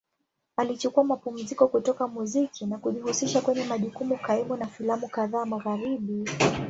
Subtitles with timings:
[0.57, 6.25] Alichukua mapumziko kutoka muziki na kujihusisha kwenye majukumu kaimu na filamu kadhaa Magharibi.